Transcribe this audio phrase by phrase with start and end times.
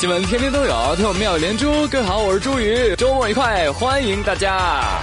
[0.00, 1.86] 新闻天天都有，听我妙连珠。
[1.88, 4.98] 各位好，我是朱宇，周末愉快，欢迎大家。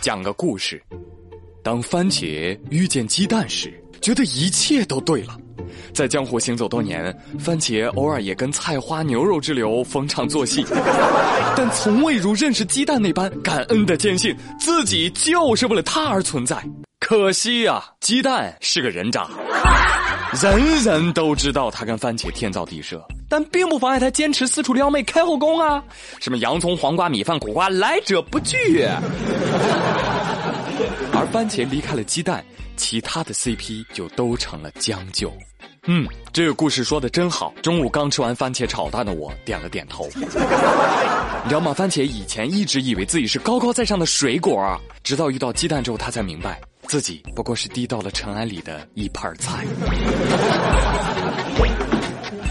[0.00, 0.80] 讲个故事：
[1.64, 5.36] 当番茄遇见鸡蛋时，觉得一切都对了。
[5.92, 10.64] 在江湖行走多年，番茄偶尔也跟菜花牛肉之流逢场作戏，
[11.56, 16.56] 但从未如认识鸡蛋那般感恩的坚信自己就是为了它而存在。
[17.00, 19.28] 可惜呀，鸡蛋是个人渣，
[20.40, 25.82] 人人都知道他跟番茄天造地设，但并不妨碍他坚持四处撩妹开后宫啊！
[26.20, 28.56] 什么洋葱、黄瓜、米饭、苦瓜，来者不拒。
[31.12, 32.42] 而番茄离开了鸡蛋，
[32.76, 35.32] 其他的 CP 就都成了将就。
[35.88, 37.52] 嗯，这个故事说的真好。
[37.60, 40.08] 中午刚吃完番茄炒蛋的我点了点头。
[40.14, 40.24] 你
[41.48, 41.74] 知道吗？
[41.74, 49.64] 番茄以前一直以为自己是高高在上的水果，直到遇到鸡蛋之后，他才明白自己不过是低到了尘埃里的一盘菜。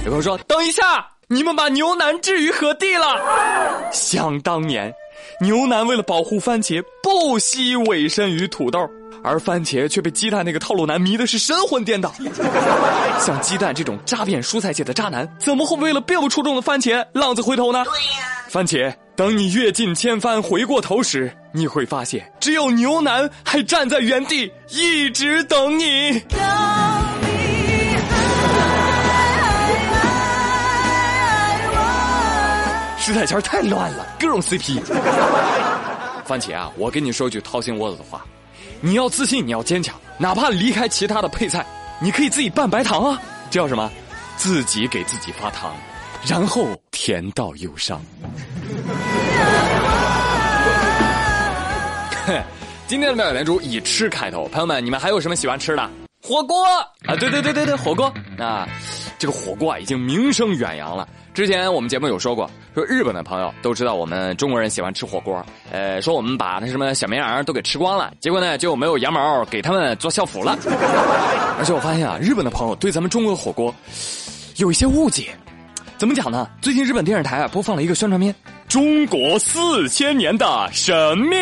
[0.03, 3.15] 有朋友说：“等一下，你们把牛腩置于何地了？”
[3.93, 4.93] 想当年，
[5.39, 8.79] 牛腩为了保护番茄，不惜委身于土豆。
[9.23, 12.11] 而番茄却被鸡蛋那个套路男迷的是神魂颠倒。
[13.23, 17.83] 像鸡蛋这种扎遍蔬菜界的渣男，怎么会为了并不出众的番茄浪子回头呢？
[17.83, 26.19] 对呀，番茄，等你阅尽千帆回过头时，你会发现，只有牛腩还站在原地，一直等你。
[33.11, 34.81] 食材圈太乱了，各种 CP。
[36.23, 38.25] 番茄啊，我跟你说句掏心窝子的话。
[38.79, 41.65] 你要自信，你要坚强，哪怕离开其他的配菜，
[41.99, 43.21] 你可以自己拌白糖啊！
[43.49, 43.91] 叫什么？
[44.37, 45.75] 自己给自己发糖，
[46.25, 48.01] 然后甜到忧伤。
[52.87, 55.89] 今天的妙语连珠以吃开头，朋友们，你们还有什么喜欢吃的？
[56.23, 56.85] 火锅啊！
[57.19, 58.05] 对对对对对，火锅
[58.39, 58.65] 啊！
[59.21, 61.07] 这个火锅啊，已经名声远扬了。
[61.31, 70.57] 之前我们节目有说过，说日本的朋友都知道我们中国人喜欢吃火锅，呃，说我们把那什么小绵羊都给吃光了，结果呢就没有羊毛给他们做校服了。
[71.59, 73.71] 而且我发现啊，日本的朋友对咱们中国火锅
[74.55, 75.35] 有一些误解，
[75.99, 76.49] 怎么讲呢？
[76.59, 78.33] 最近日本电视台啊播放了一个宣传片
[78.67, 81.35] 《中国四千年的神秘》，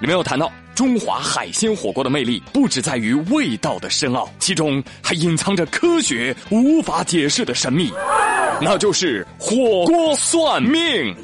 [0.00, 0.52] 里面有谈到。
[0.80, 7.92] 中华海鲜火锅的魅力不只在于味道的深奥，其中还隐藏着科学无法解释的神秘，
[8.62, 11.14] 那就是火锅算命。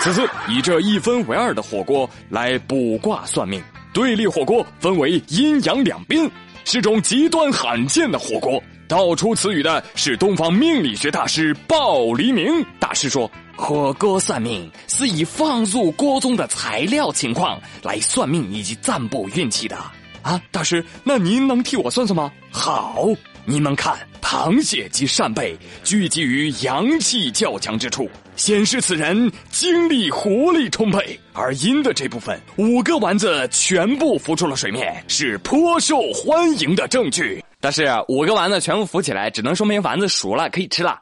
[0.00, 3.62] 此次以这一分为二的火锅来卜卦算命，
[3.92, 6.26] 对立火锅分为阴阳两边，
[6.64, 8.58] 是种极端罕见的火锅。
[8.88, 13.30] 道出此语的是东方命理学大师鲍黎明大师说。
[13.58, 19.76] 火锅算命是以放入锅中的材料情况来算命以及占卜运气的
[20.22, 22.30] 啊，大师，那您能替我算算吗？
[22.52, 23.04] 好，
[23.44, 31.00] 你们看，螃蟹及扇贝聚集于阳气较强之处，显示此人精力活力充沛；
[31.32, 37.42] 而阴的这部分，五个丸子全部浮出了水面，是颇受欢迎的证据。
[37.60, 41.00] 但是五个丸子全部浮起来，只能说明丸子熟了，可以吃了。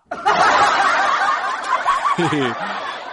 [2.16, 2.40] 嘿嘿，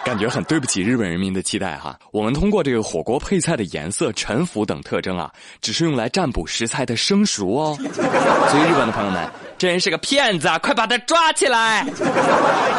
[0.06, 2.00] 感觉很对不起日本人民的期待哈。
[2.14, 5.30] 我们通过这个火锅配菜的颜色、沉浮等特征啊，
[5.62, 7.76] 只是用来占卜食材的生熟哦。
[7.84, 11.86] 所以日本的朋友们，这人是个骗子，快把他抓起来！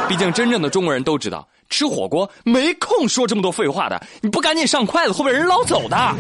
[0.09, 6.15] 毕竟真正的中国人都知道，吃火锅没空说这么多废话的，你不赶紧上筷子会被人捞走的。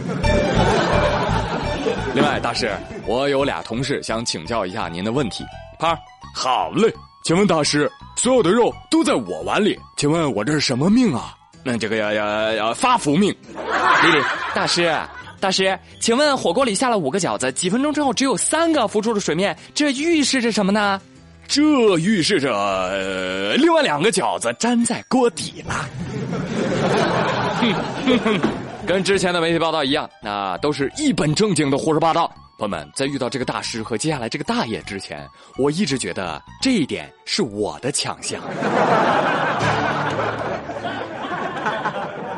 [2.14, 2.70] 另外，大师，
[3.06, 5.42] 我有俩同事想请教一下您的问题。
[5.78, 5.96] 胖，
[6.34, 6.92] 好嘞。
[7.22, 11.34] 请问大师，所有的肉都在我碗里，请问我这是什么命啊？
[11.62, 13.30] 那这个要要要发福命。
[13.30, 14.22] 丽丽，
[14.54, 14.94] 大师，
[15.40, 21.00] 大师，请问火锅里下了五个饺子，几分钟之后只有三个浮出了水面，这预示着什么呢？
[21.46, 21.62] 这
[21.98, 25.88] 预示着另外两个饺子粘在锅底了。
[28.86, 32.30] 跟之前的媒体报道一样，那都是一本正经的胡说八道。
[32.56, 35.28] 朋友们，在遇到这个大师和接下来这个大爷之前，
[35.58, 38.40] 我一直觉得这一点是我的强项。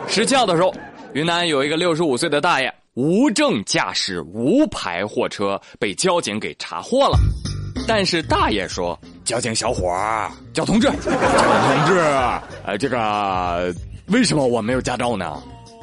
[0.09, 0.73] 十七号的时候，
[1.13, 7.19] 云南有一个六十五岁的大爷无证驾驶无牌货车被交警给查获了，
[7.87, 11.99] 但是大爷说：“交警小伙儿，交同志，交警同志，
[12.65, 13.75] 呃， 这个
[14.07, 15.43] 为什么我没有驾照呢？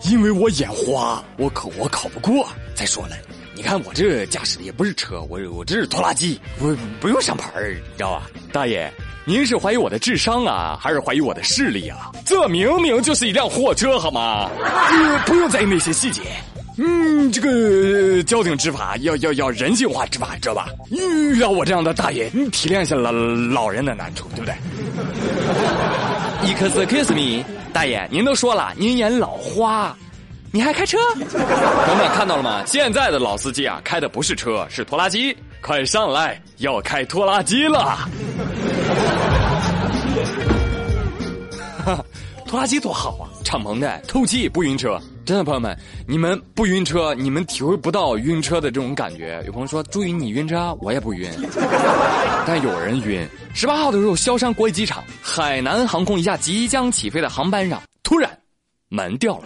[0.10, 2.48] 因为我眼花，我考我考不过。
[2.74, 3.16] 再说了。”
[3.56, 8.24] 你看我这驾驶的也不是车，我我这是拖拉机，不不用上牌儿，你知道吧？
[8.52, 8.92] 大爷，
[9.26, 12.12] 您是怀疑我的智商啊，还是怀疑我的视力啊？
[12.26, 14.50] 这明明就是一辆货车，好吗？
[15.26, 16.22] 不用在意那些细节，
[16.78, 20.68] 嗯，这个交警执法要要要人性化执法，知道吧？
[20.90, 24.56] 遇到我这样的大爷，你体谅一下老老人的难处，对不对
[26.44, 29.96] ？Excuse me，大爷，您都说了，您眼老花，
[30.56, 31.00] 你还开车？
[31.16, 32.64] 朋友们看到了吗？
[32.68, 35.36] 现在的老司机啊，开的不是车，是拖拉机。
[35.62, 37.98] 快上来，要开拖拉机了！
[42.46, 45.02] 拖拉机多好啊，敞篷的，透气不晕车。
[45.26, 45.76] 真的，朋友们，
[46.08, 49.42] 你们不晕车，你们体会不到晕车的这种感觉。
[49.48, 51.32] 有朋友说：“朱云，你晕车，我也不晕。
[52.46, 53.28] ”但有人晕。
[53.56, 58.30] 十八号的时候，萧山国际机场，海南航空一架即将起飞的航班上，突然
[58.90, 59.46] 门掉了，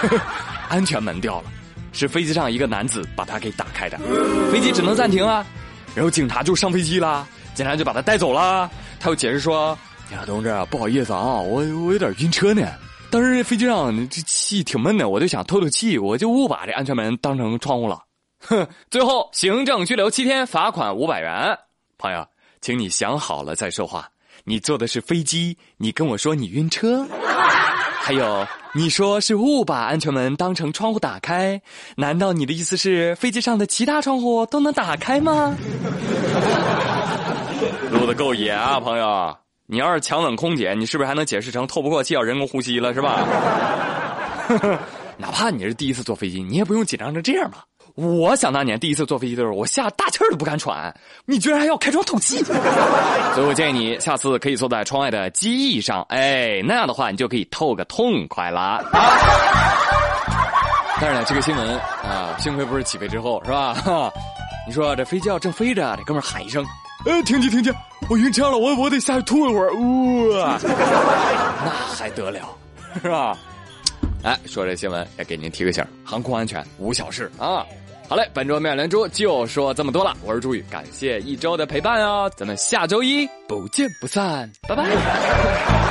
[0.68, 1.50] 安全门掉了。
[1.92, 3.98] 是飞机上一个男子把他给打开的，
[4.52, 5.46] 飞机只能暂停啊，
[5.94, 8.70] 然后警察就上飞机了，警察就把他带走了。
[9.00, 9.78] 他又解释说
[10.12, 12.68] ：“呀，同志，不好意思啊，我我有点晕车呢。
[13.10, 18.02] 当时飞机上这气挺闷的，我就想透透气，我就误把这安全门当成窗户了。
[18.40, 21.58] 哼， 最后行政拘留七天，罚款五百元。
[21.96, 22.26] 朋友，
[22.60, 24.06] 请你想好了再说话。
[24.44, 27.06] 你坐的是飞机，你跟我说你晕车。”
[28.06, 31.60] 还有，你说是误把安全门当成窗户打开，
[31.96, 35.56] 难道你的意思是飞机上的其他窗户都能打开吗？
[37.90, 39.36] 录的够野啊，朋友！
[39.66, 43.26] 你要是强吻空姐，你是不是还能解释成透不过气要人工呼吸了，是吧？
[45.18, 47.64] 哪怕你是第一次坐飞机，你也不用紧张成这样吧？
[47.96, 50.94] 我想当年第一次坐飞机的时候，我吓大气儿都不敢喘，
[51.24, 52.44] 你居然还要开窗透气。
[53.34, 58.82] 所以我建议你下次可以坐在窗外的机翼上，哎，那样的话你就可以透个痛快啦。
[61.00, 63.72] 但是呢，这个新闻啊，幸亏不是起飞之后，是吧？
[63.74, 64.12] 哈
[64.68, 66.64] 你说这飞机要正飞着，这哥们喊一声
[67.06, 67.72] ：“呃，停机停机，
[68.10, 69.72] 我晕车了，我我得下去吐一会儿。”
[70.36, 70.58] 哇，
[71.64, 72.40] 那还得了，
[73.02, 73.36] 是吧？
[74.22, 77.64] 哎，说这新闻也给您提个醒航空安全无小事啊。
[78.08, 80.16] 好嘞，本周妙连珠就说这么多了。
[80.24, 85.85] 我是朱宇，感谢一周的陪伴哦，咱们下周一不见不散，拜拜。